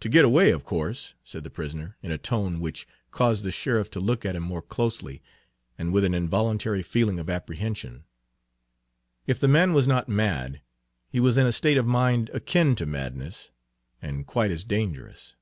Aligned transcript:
"To 0.00 0.10
get 0.10 0.22
away, 0.22 0.50
of 0.50 0.64
course," 0.66 1.14
said 1.24 1.42
the 1.42 1.48
prisoner, 1.48 1.96
in 2.02 2.12
a 2.12 2.18
tone 2.18 2.60
which 2.60 2.86
caused 3.10 3.42
the 3.42 3.50
sheriff 3.50 3.90
to 3.92 4.00
look 4.00 4.26
at 4.26 4.36
him 4.36 4.42
more 4.42 4.60
closely, 4.60 5.22
and 5.78 5.94
with 5.94 6.04
an 6.04 6.12
involuntary 6.12 6.82
feeling 6.82 7.18
of 7.18 7.30
apprehension; 7.30 8.04
if 9.26 9.40
the 9.40 9.48
man 9.48 9.72
was 9.72 9.88
not 9.88 10.10
mad, 10.10 10.60
he 11.08 11.20
was 11.20 11.38
in 11.38 11.46
a 11.46 11.52
state 11.52 11.78
of 11.78 11.86
mind 11.86 12.28
akin 12.34 12.74
to 12.76 12.84
madness, 12.84 13.50
and 14.02 14.26
quite 14.26 14.50
as 14.50 14.62
dangerous. 14.62 15.36